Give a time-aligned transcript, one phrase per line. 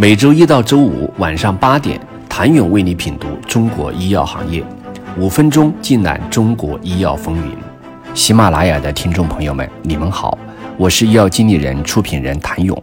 [0.00, 4.64] 每周一到周五晚上八点，谭勇为你品读中国医药行业，
[5.18, 7.56] 五分钟尽览中国医药风云。
[8.14, 10.38] 喜马拉雅的听众朋友们，你们好，
[10.76, 12.80] 我是医药经理人、出品人谭勇。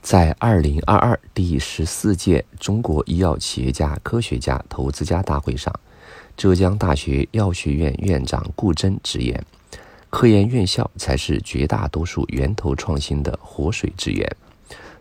[0.00, 5.72] 在二零二二第十四届中国医药企业家、科学家、投资家大会上，
[6.36, 9.40] 浙江大学药学院院长顾真直言
[10.10, 14.28] ：“科研院校才是绝大多数源头创新的活水之源。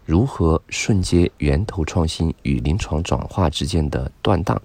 [0.05, 4.61] 如何瞬接源头创新与临床转化之间的断档？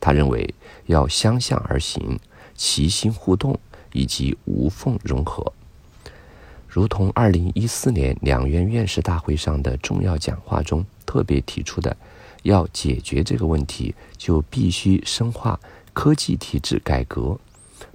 [0.00, 0.54] 他认为
[0.86, 2.18] 要相向而行，
[2.54, 3.58] 齐心互动
[3.92, 5.52] 以及无缝融合。”
[6.66, 11.96] 如同二零一四年两院院士大会上的重要讲话中特别提出的，
[12.42, 15.58] 要解决这个问题，就必须深化
[15.92, 17.38] 科技体制改革，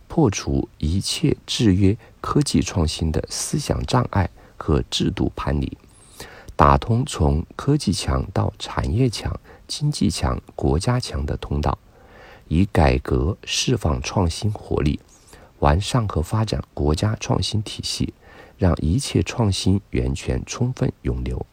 [0.08, 5.78] 破除一切制约科技创新的思想障碍和制度藩篱，
[6.56, 11.78] 打通从科技强到产业强、经济强、国家强的通道，
[12.48, 15.00] 以改革释放创新活力，
[15.60, 18.14] 完善和发展国家创新体系。
[18.56, 21.44] 让一切创新源泉充分涌流。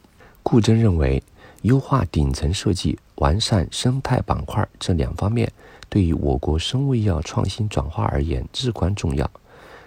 [0.44, 1.20] 顾铮认为，
[1.62, 5.50] 优化顶层设计、完善生态板块这两方面，
[5.88, 9.28] 对于我国生物医药创新转化而言至关重要。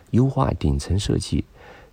[0.09, 1.45] 优化顶层设计，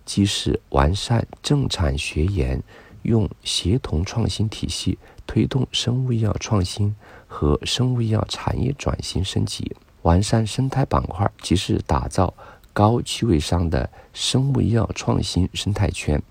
[0.03, 2.61] 既是完善政产学研，
[3.03, 6.95] 用协同创新体系推动生物医药创新
[7.27, 9.63] 和生物医药产业转型升级；
[10.01, 12.33] 完善生态板块，即是打造。
[12.73, 16.23] 高趣味上的生物医药创新生态圈，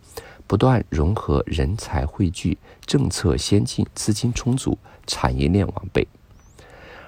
[0.47, 6.09] 不断融合人才汇聚、政策先进、资金充足、产业链完备。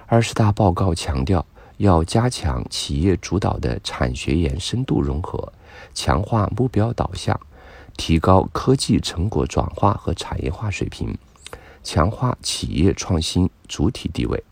[0.05, 1.47] 二十大报告强调，
[1.79, 5.51] 要加强企业主导的产学研深度融合，
[5.95, 7.41] 强化目标导向，
[8.05, 11.17] 提高科技成果转化和产业化水平，
[11.85, 14.43] 强化企业创新主体地位。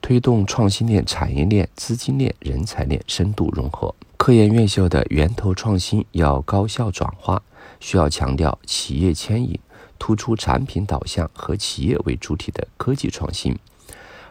[0.00, 3.92] 推动创新链、产业链、资金链、人才链深度融合。
[4.16, 7.42] 科研院校的源头创新要高效转化，
[7.80, 9.58] 需要强调企业牵引，
[9.98, 13.58] 突出产品导向和企业为主体的科技创新。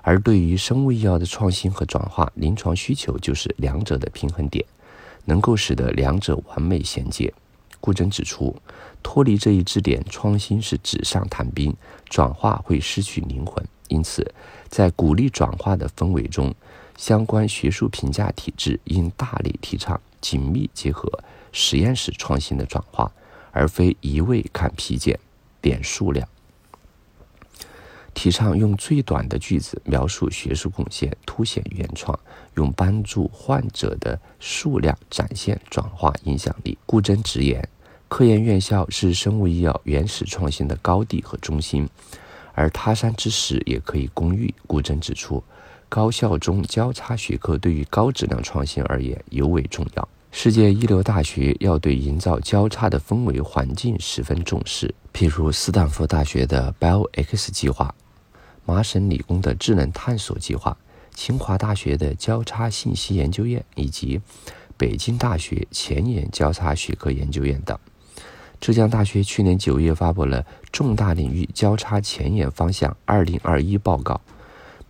[0.04, 4.66] 而对于生物医药的创新和转化，临床需求就是两者的平衡点，
[5.26, 7.34] 能够使得两者完美衔接。
[7.82, 8.56] 顾真指出，
[9.04, 11.76] 脱离这一支点，创新是纸上谈兵，
[12.08, 13.62] 转化会失去灵魂。
[13.90, 14.34] 因此，
[14.70, 16.56] 在鼓励转化的氛围中，
[16.96, 21.12] 相关学术评价体制应大力提倡紧密结合
[21.52, 23.12] 实验室创新的转化，
[23.52, 25.20] 而非一味看批件、
[25.60, 26.26] 点数量。
[28.14, 32.16] 提倡用最短的句子描述学术贡献，凸显原创；
[32.56, 36.78] 用帮助患者的数量展现转化影响力。
[36.86, 37.68] 顾真直言，
[38.08, 41.90] 科研院校是生物医药原始创新的高地和中心。
[42.54, 44.54] 而他山之石也可以攻玉。
[44.68, 45.42] 顾真指出，
[45.88, 50.08] 高校中交叉学科对于高质量创新而言尤为重要。
[50.34, 57.94] 世界一流大学要对营造交叉的氛围环境十分重视，譬如斯坦福大学的 BioX 计划、
[58.66, 60.76] 麻省理工的智能探索计划、
[61.14, 64.22] 清华大学的交叉信息研究院以及
[64.78, 67.78] 北京大学前沿交叉学科研究院等。
[68.62, 74.22] 浙江大学去年九月发布了重大领域交叉前沿方向二零二一报告，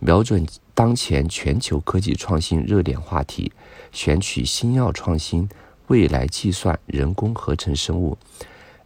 [0.04, 3.52] 瞄准当前全球科技创新热点话题，
[3.92, 5.48] 选取新药创新、
[5.86, 8.18] 未来计算、人工合成生物、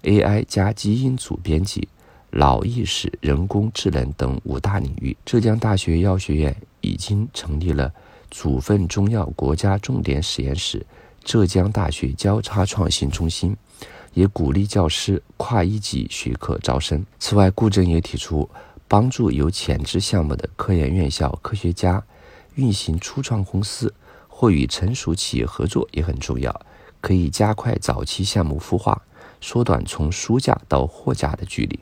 [0.02, 1.88] AI 加基因组编辑、
[2.32, 5.16] 脑意识、人工智能等五大领域。
[5.24, 7.90] 浙江大学药学院已经成立了
[8.30, 10.84] 组分中药国家重点实验室——
[11.24, 13.56] 浙江大学交叉创新中心。
[14.12, 17.04] 也鼓励教师跨一级学科招生。
[17.18, 18.48] 此外，顾真也提出，
[18.88, 22.04] 帮助有潜质项目的科研院校科学家
[22.54, 23.92] 运行初创公司
[24.28, 26.60] 或与成熟企业合作也很重要，
[27.00, 29.02] 可以加快早期项目孵化，
[29.40, 31.78] 缩短从书架到货架的距离。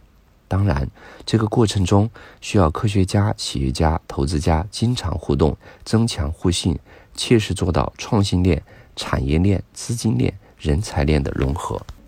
[0.47, 0.89] 当然，
[1.27, 2.09] 这个过程中
[2.41, 6.79] 需要科学家、企业家、投资家经常互动，增强互信，
[7.15, 8.63] 切实做到创新链、
[8.95, 11.81] 产业链、资金链、人才链的融合。